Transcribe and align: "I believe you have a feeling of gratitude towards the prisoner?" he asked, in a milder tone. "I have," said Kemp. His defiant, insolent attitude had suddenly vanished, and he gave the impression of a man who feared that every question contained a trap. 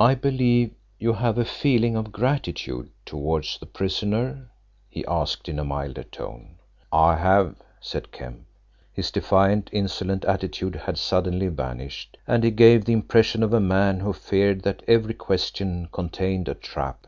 "I 0.00 0.16
believe 0.16 0.74
you 0.98 1.12
have 1.12 1.38
a 1.38 1.44
feeling 1.44 1.94
of 1.94 2.10
gratitude 2.10 2.90
towards 3.04 3.58
the 3.60 3.66
prisoner?" 3.66 4.50
he 4.90 5.06
asked, 5.06 5.48
in 5.48 5.60
a 5.60 5.64
milder 5.64 6.02
tone. 6.02 6.58
"I 6.90 7.14
have," 7.14 7.54
said 7.80 8.10
Kemp. 8.10 8.40
His 8.92 9.12
defiant, 9.12 9.70
insolent 9.72 10.24
attitude 10.24 10.74
had 10.74 10.98
suddenly 10.98 11.46
vanished, 11.46 12.18
and 12.26 12.42
he 12.42 12.50
gave 12.50 12.86
the 12.86 12.92
impression 12.92 13.44
of 13.44 13.52
a 13.54 13.60
man 13.60 14.00
who 14.00 14.12
feared 14.12 14.62
that 14.64 14.82
every 14.88 15.14
question 15.14 15.90
contained 15.92 16.48
a 16.48 16.54
trap. 16.56 17.06